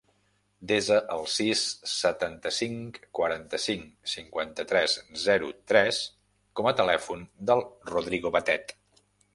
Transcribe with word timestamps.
Desa 0.69 0.95
el 1.15 1.27
sis, 1.33 1.61
setanta-cinc, 1.91 2.97
quaranta-cinc, 3.19 3.93
cinquanta-tres, 4.15 4.97
zero, 5.27 5.53
tres 5.75 6.03
com 6.61 6.73
a 6.73 6.77
telèfon 6.83 7.27
del 7.51 7.65
Rodrigo 7.95 8.37
Batet. 8.39 8.77